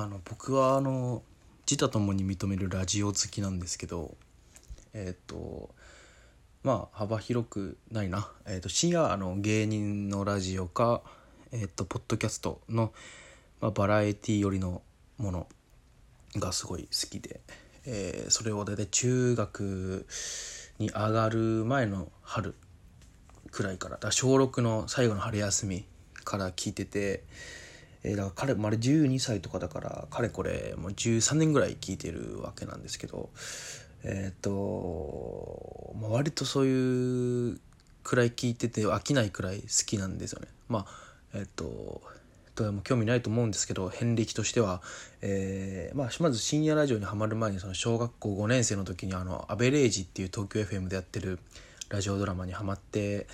[0.00, 1.24] あの僕はあの
[1.68, 4.14] 自他ともに認めるラジオ好きなんですけど
[4.94, 5.70] えっ、と
[6.62, 11.02] まあ幅広くないな、えー、と深夜の芸人のラジオか
[11.50, 12.92] えっ、とポッドキャストの、
[13.60, 14.82] まあ、バラエティ寄りの
[15.16, 15.48] もの
[16.36, 17.40] がすごい好きで、
[17.84, 20.06] えーそれを大体中学
[20.78, 22.54] に上がる前の春
[23.50, 25.84] くらいからだ小6の最後の春休み
[26.22, 27.24] から聞いてて、
[28.04, 33.30] えーだから彼もあれ12歳とかだからかれこれもう13年ぐらい聞いてるわけなんですけど
[34.04, 37.60] えっ、と、まあ、割とそういう
[38.04, 40.48] くらい聞いてて飽きないくらい好きなんですよね。
[40.68, 40.86] まあ
[41.34, 42.00] えっ、と
[42.54, 44.82] どれも興味ないと思うんですけど遍歴としては、
[45.22, 51.38] えーまあ、まず深夜ラジオにはまる前にその小学校5年生の時にあのアベレージっていう東京 FM でやってる
[51.88, 53.28] ラジオドラマにはまって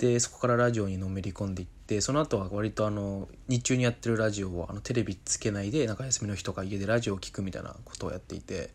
[0.00, 8.70] でそこからラジオにのめり込んでいってその後は割とあの日中にやってるラジオをあのテレビつけないでなんか休みの日とか家でラジオを聞くみたいなことをやっていて。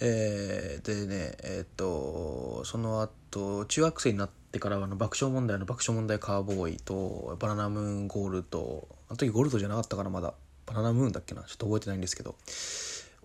[0.00, 10.34] えーでねえーっとその後中学生になってからはあの爆笑問題の爆笑問題カーボーイとバナナムーンゴールドあの時ゴールドじゃなかったからまだ
[10.66, 11.42] バナナムーンだっけな？
[11.42, 12.34] ちょっと覚えてないんですけど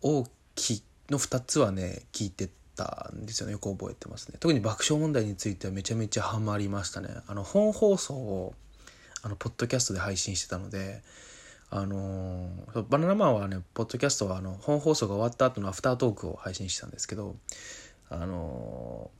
[0.00, 3.52] 大きの2つはね聞いててたんですよね。
[3.52, 4.36] よく覚えてますね。
[4.40, 7.08] 特に爆笑問題についてはめちゃめちゃハマりましたね。
[7.26, 8.54] あの本放送を
[9.22, 11.02] あのポッドキャストで配信してたので
[11.70, 12.48] あの
[12.88, 17.34] バナナマンはねポッドキャストはあの本放送が終わった後のアフタートークを配信してたんですけど
[18.10, 19.10] あの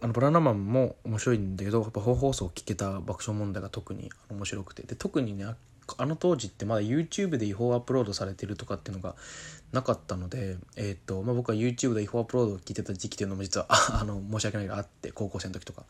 [0.00, 4.82] あのバナナマンも面白いんだけどやっぱ本放送を聞けた爆笑問題が特に面白くて。
[4.82, 5.44] で特にね
[5.98, 9.14] あの当時ってまだ YouTube で違法アップロードされてるとかっていうのが
[9.72, 13.66] なかったので、えーとまあ、僕は YouTube で違法アップロードを聞いてた時期っていうのも実は
[14.00, 15.84] あの申し訳ないけどあって高校生の時とか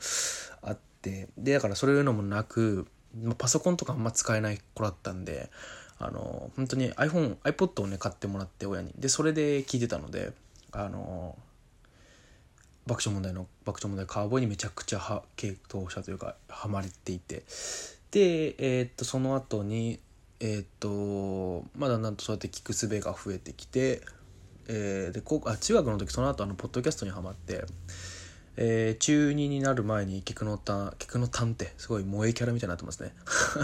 [0.62, 2.86] あってでだからそういうのもなく、
[3.22, 5.50] まあ、パソコンとかあんま使えない子だったんで
[5.98, 8.92] あの本当に iPhone、iPod をね買ってもらって親に。
[8.98, 10.32] でそれで聞いてたので
[10.72, 11.36] あの
[12.86, 17.44] 爆笑問題の爆笑問題カーボーイにめちゃくちゃは傾倒したというかハマれていて。
[18.10, 20.00] でえーっとその後に
[20.40, 24.02] えーっとまだなんとそうやって聞く術が増えてきて、
[24.68, 27.64] えーで高校あ中学の時その後あのポッドキャストにはまって、
[28.56, 33.14] えー中2になる前に菊野た菊野たんってすごい萌えキャラみたいになってますね。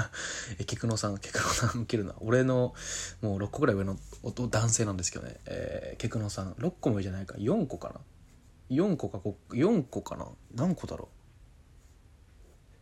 [0.66, 2.14] 菊野さん菊野さん受けるな。
[2.20, 2.74] 俺の
[3.22, 7.34] もう6個ぐらい上のお男性なんですけどね、えー、菊野さん6個も上じゃないか。
[7.36, 8.00] 4個かな。
[8.70, 9.18] 4個か
[9.50, 10.28] 4個かな。
[10.54, 11.08] 何個だろ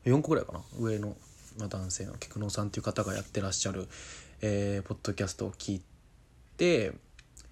[0.04, 0.10] う。
[0.10, 0.62] 4個ぐらいかな。
[0.78, 1.16] 上の、
[1.58, 3.88] まあ、男性の菊野さんっていう方がやってらっしゃる、
[4.42, 5.82] えーポッドキャストを聞い
[6.56, 6.92] て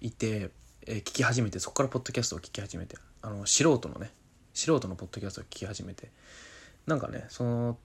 [0.01, 0.51] いて、
[0.87, 4.11] えー聞き始めてそこからポッドキャストを聞き始めてあの素人のね
[4.53, 6.09] 素人のポッドキャストを聞き始めて
[6.85, 7.77] なんかねその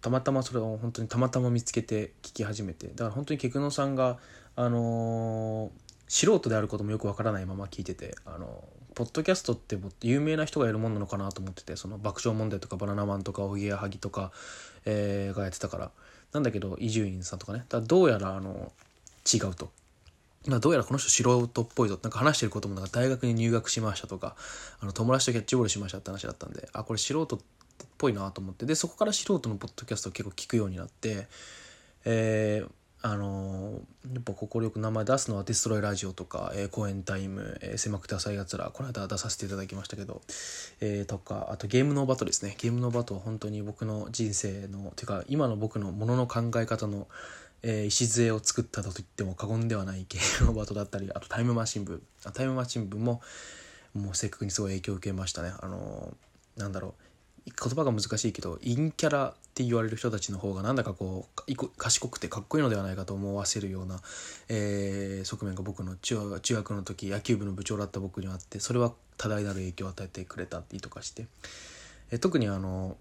[0.00, 4.18] たまたまそれを本当にたまたま見つけて聞き始めてだから本当に菊野さんが
[4.56, 5.70] あのー
[6.08, 8.64] 素人であることもよくわからないまま聞いててあの
[8.98, 14.32] ポッドキャストってもっと有名な人がやるもんなのかなと思っててその爆笑問題とかバナナマンとかおぎやはぎとか、
[14.86, 15.90] えーがやってたから。
[16.32, 17.64] なんだけど伊集院さんとかね。
[17.68, 18.72] だどうやらあの
[19.32, 19.70] 違うと。
[20.48, 21.96] どうやらこの人素人っぽいぞ。
[22.02, 24.34] なんか話してることもなんか大学に入学しましたとか
[24.80, 27.38] あの友達とキャッチボールしましたって話だったんであこれ素人っ
[27.98, 28.66] ぽいなと思って。
[28.66, 31.28] でそこから素人のポッドキャストを結構聞くようになって
[32.04, 32.70] えー
[33.00, 40.20] あのーやっぱ快く名前出すのはデストロイラジオとか、えー公演タイム、えー狭くて浅いやつらこの間出させていただきましたけど、
[40.80, 42.56] えーとかあとゲームノーバトですね。
[42.58, 47.06] ゲームノーバトは本当に僕の人生のていうか今の僕のものの考え方の、
[47.62, 53.20] えー礎を作ったと言っても過言ではないゲームノー バトだったりあとタイムマシン部あタイムマシン部も
[53.94, 55.52] もう正確にすごい影響を受けましたね。
[55.60, 57.07] あのーなんだろう。
[57.50, 64.00] 言葉が難しいけど陰キャラって言われる人たちの方がなんだかこう賢くてかっこいいのではないかと思わせるような、
[64.48, 71.26] えー側面が僕の中学の時野球部の部長だった僕にはあってそれは多大なる影響を与えてくれたりとかして、
[72.12, 72.96] えー特にあの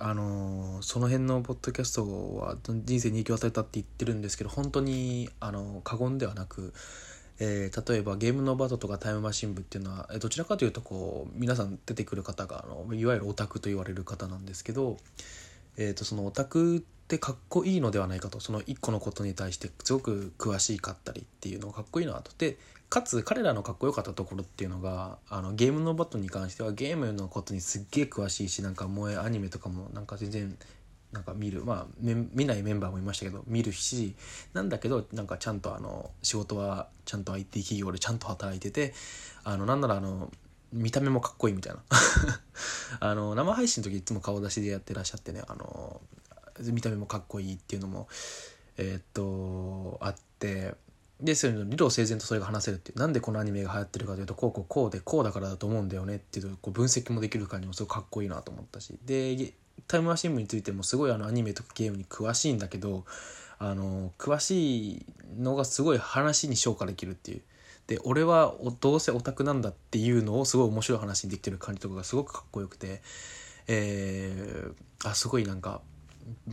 [0.00, 6.72] あのその辺のポッドキャストは人生に影響を与えたって言ってるんですけど本当にあの過言ではなく、
[7.40, 14.96] えー例えばゲームのバトとかタイムマシン部っていうのはどちらかというとこう皆さん出てくる方があのいわゆるオタクと言われる方なんですけど、
[15.76, 22.58] えー、とそのオタクってかっこいいのではないかとその一個のことに対してすごく詳しかったりっていうのがかっこいいなとで
[22.90, 30.56] かつ彼らのかっこよかったところっていうのがあのゲームのバトに関してはゲームのことにすっげえ詳しいしなんか萌えアニメとかもなんか全然
[31.12, 34.14] なんか見るまあ見ないメンバーもいましたけど見るし
[34.52, 38.92] なんだけどなんかちゃんとあの仕事はちゃんと IT 企業でちゃんと働いてて
[39.44, 40.30] あのなんならあの
[40.70, 41.80] 見た目もかっこいいみたいな。
[43.00, 46.00] あの生配信の時いつも顔出しでやってらっしゃってねあの
[46.60, 48.08] 見た目もかっこいいっていうのも
[48.76, 50.74] えーっとあって
[51.20, 59.52] でその理路整然とそれが話せるっていうなんでこのアニメが流行ってるかというとこうこうこうでこうだからだと思うんだよねっていうこう分析もできる感じもすごくかっこいいなと思ったしで
[59.86, 63.04] タイムマシン部についてもすごいあのアニメとかゲームに詳しいんだけど
[63.58, 65.06] あの詳しい
[65.38, 67.42] のがすごい話に昇華できるっていう。
[67.86, 73.00] で俺はどうせオタクなんだっていうのをすごい面白い話にできてる感じとかがすごくかっこよくて。
[73.68, 75.82] えー、あすごいなんか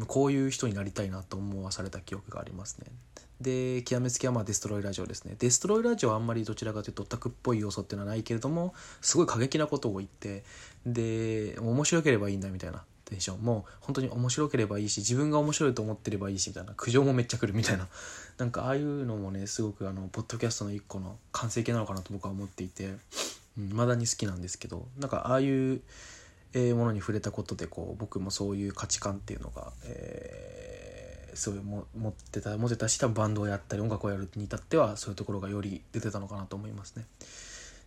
[0.08, 2.88] こういう人になりたいなと思わされた記憶がありますね。
[3.42, 5.36] で極めつきはまあデストロイラジオですね。
[5.40, 10.44] デストロイラジオはあんまりどちらかというとオタクっぽい要素っていうのはないけれどもすごい過激なことを言って
[10.86, 12.84] で面白ければいいんだみたいな。
[13.06, 17.88] テンションもう本当に面白ければいいし自分が面白いと思ってればいいしみたいな苦情もめっちゃ来るみたいな。
[18.38, 22.96] なんかああいうのもねすごくあのポッドキャストの一個の完成形なのかなと僕は思っていて。
[23.58, 25.82] ま、うん、だに好きなんですけどなんかああいう
[26.54, 37.06] ものに触れたことでこう僕もそういう価値観っていうのが、えー、そういも持ってた持てたし多分バンドをやったり音楽をやるに至ってはそういうところがより出てたのかなと思いますね。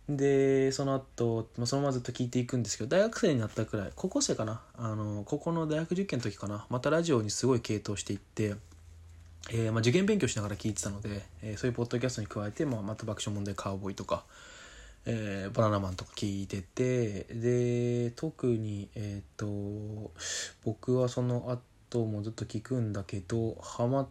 [0.09, 4.61] でその後まあそのままずっと聞いていくんですけど大学生になったくらい高校生かな？
[4.75, 6.65] あの高校の大学受験の時かな？
[6.69, 8.55] またラジオにすごい傾倒していって、
[9.51, 14.23] えー、まあ、受験勉強しながら聞いてたので、えー、そういうポッドキャストに加えて、まあ、また爆笑問題カウボーイとか、
[15.05, 20.11] えー、バナナマンとか聞いててで特にえっ、ー、と
[20.63, 21.51] 僕はその
[21.91, 24.07] 後もずっと聞くんだけどハマっ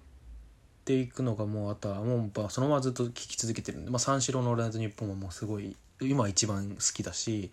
[0.84, 7.50] ていくのがもうあとはもうそのままずっと聞き続けてるんで、まあ、三四郎の「オールナイトニッポン」ももうすごい今一番好きだし、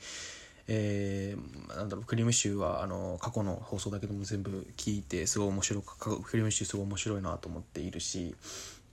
[0.67, 8.35] えー、なんだろうクリームシューはあの過去の放送だけども全部聞いてすごい面白くクリームシューすごい面白いなと思っているし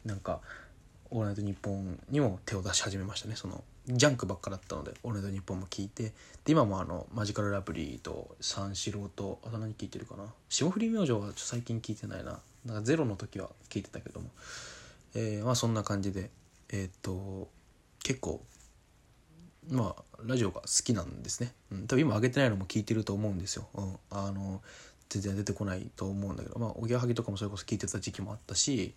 [0.05, 0.41] なんか
[1.11, 3.37] 「オールナイトニッポン」にも手を出し始めましたね。
[3.37, 6.13] そのジャンクばっかだったので「俺の日本も聞いて
[6.45, 10.33] で今もあのマジカルラブリーと三四郎とあと何聞いてるかな？
[10.49, 12.39] 霜降り明星は最近聞いてないな。
[12.65, 14.31] なんかゼロの時は聞いてたけども。
[15.15, 16.31] えー、まあそんな感じで
[16.71, 17.49] えー、っと
[18.03, 18.41] 結構
[19.71, 24.61] まあラジオが好きなんですね、うん、多分今上げてないのも聞いてると思うんですよ、うん、あの
[25.09, 26.59] 全然出てこないと思うんだけど。
[26.59, 28.95] まあおぎやはぎとかもそれこそ聞いてた時期もあったし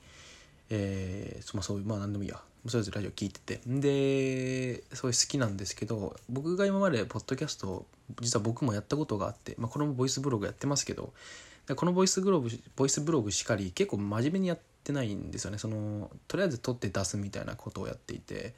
[0.69, 2.41] えー、まあそういうまあ何でもいいや。
[2.67, 3.61] それぞれラジオ聞いてて。
[3.67, 7.85] でそういう好きなんですけど僕が今までポッドキャスト
[8.21, 11.13] 実は僕もやったことがあって、まあ、これもボイスブログやってますけど
[11.75, 15.57] このボイスブログボイスブログしかり結構真面目にやってないんですよね。
[15.57, 18.53] そのとりあえず撮って出すみたいなことをやっていて。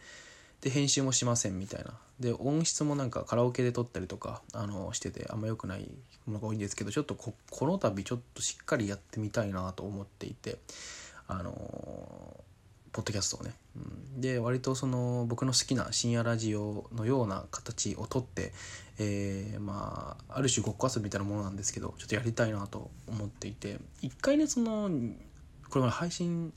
[0.62, 1.94] で編集もしませんみたいな。
[2.20, 5.88] で音質もなんかカラオケで撮ったりとかあのしててあんま良くない
[6.26, 7.34] ものが多いんですけどちょっとこ
[7.68, 10.58] の度ちょっとしっかりやってみたいなと思っていて
[11.28, 11.52] あの
[12.92, 13.80] ポッドキャストをね、う
[14.18, 18.52] ん、で割とその僕の好きな深夜ラジオのような形をとって、
[18.98, 24.90] えー、まあある種ごっこ遊びみたいなものなんですけどちょっとやりたいなと思っていて一回ねその
[25.70, 26.52] これまで配信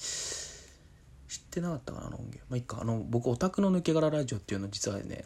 [1.30, 2.78] 知ってなかったかなあの音源まあいっか。
[2.80, 5.24] あの僕オタクの抜け殻ラジオっていうの実はね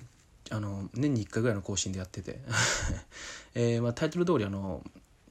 [0.51, 2.41] あの年に1回ぐらいの更新でやってて。
[3.57, 4.83] えー、まあ、タイトル通りあの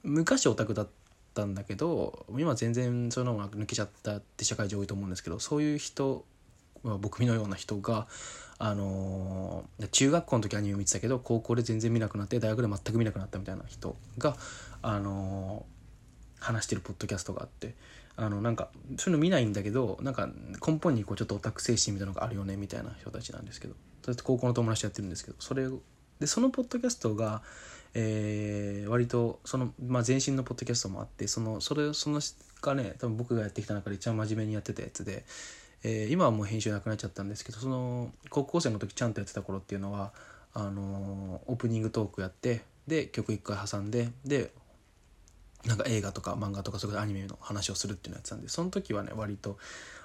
[0.02, 0.88] 昔オタクだっ
[1.36, 6.26] たんだけど今全然そういうのが抜けちゃったって社会上多いと思うんですけどそういう人、
[6.84, 8.08] まあ、僕のような人が
[8.58, 14.38] あのー、中学校の時アニメ見てたけど高校で全然見なくなって大学で全く見なくなったみたいな人が、
[14.82, 17.76] あのー、話してるポッドキャストがあって。
[18.16, 20.30] あのなんかそういうの見ないんだけどなんか
[20.66, 23.76] 根本にこうちょっとオタク精神みたいなのがあるよねみたいな人たちなんですけど。
[24.24, 25.38] 高校の友達やってるんですけど。
[25.40, 25.66] それ
[26.20, 27.42] でそのポッドキャストが
[27.96, 32.20] えー、割とその、まあ、前身のポッドキャストもあってそのそれその
[32.62, 35.26] がね多分僕がやってきた中で一番真面目にやってたやつで、
[35.84, 40.12] えー、今はもう編集なくなっちゃったんですけどその高校生の時ちゃんとやってた頃っていうのは
[40.54, 44.52] あのー、オープニングトークやってで曲一回挟んでで
[45.66, 49.58] なんか映画とか漫画とかそれアニメの話をするっていうのやってたんでその時はね割と、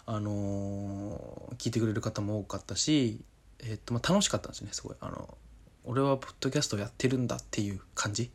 [0.06, 3.20] あのー、聞いてくれる方も多かったし、
[3.58, 4.96] えー、っとまあ、楽しかったんですねすごい。
[5.00, 5.36] あの
[5.84, 8.30] 俺はポッドキャストをやってるんだっていう感じ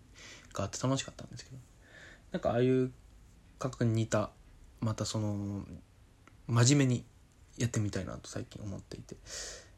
[0.53, 1.57] があって楽しかったんですけど。
[2.31, 2.91] なんかああいう
[3.59, 4.31] 感覚に似た
[4.81, 5.63] またその
[6.47, 7.05] 真面目に
[7.57, 9.15] やってみたいなと最近思っていて、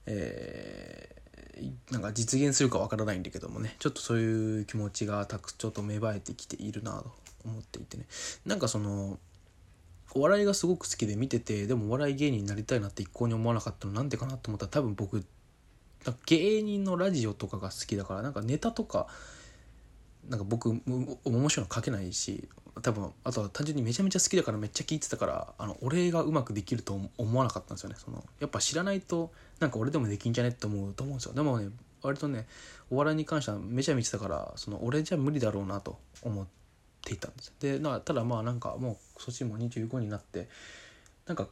[0.06, 7.25] えー、なんか実現するかわからないんだけどもねちょっとそういう気持ちがたくちょっと芽生えてきているなと。
[7.46, 8.06] 思っていてね。
[8.46, 9.20] なんかその
[10.14, 15.26] お笑いがすごく好きで見ててでもお笑い芸人になりたいなって一向に思わなかったのなんでかなと思ったら多分僕
[16.26, 19.08] 芸人のラジオとかが好きだからなんかネタとか
[20.30, 22.48] なんか僕面白いの書けないし
[22.82, 27.96] 多分あとは単純にめちゃめちゃ好きだからめっちゃ聞いてたからあの俺がうまくできると思わなかったんですよね。
[27.98, 31.34] そのやっぱ知らないとなんか俺でもできんじゃねって思うと思うんですよ。
[31.34, 31.70] でもね
[32.02, 32.48] 割とね
[32.90, 36.65] お笑いに関してはめちゃ見てたからその俺じゃ無理だろうなと思って
[37.14, 40.48] いたんですでなただまあなんかもうそっちも25になって
[41.28, 41.48] なんか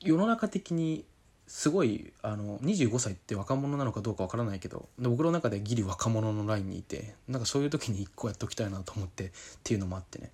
[0.00, 1.04] 世の中的に
[1.46, 9.30] すごいあの25歳って若者なのかどうかわからないけど僕の中でギリ若者のラインにいてなんかそういう時に一個やっておきたいなと思ってっ
[9.64, 10.30] ていうのもあってね、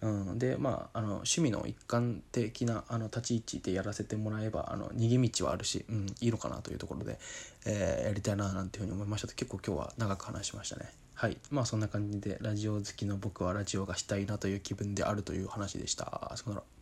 [0.00, 7.20] うん、でまああの趣味の一環的なあの立ち位置でやらせてもらえばあの逃げ道はあるし、うん、いいのかなというところで、
[7.64, 11.05] えー、やりたいななんていうふうに思いましたと結構今日は長く話しましたね。
[11.16, 11.38] はい。
[11.50, 16.04] まあそんな感じでラジオ好きの僕はラジオがしたいなという気分であるという話でした。
[16.36, 16.75] さよなら。